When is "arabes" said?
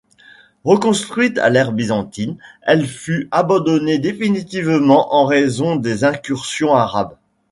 6.73-7.15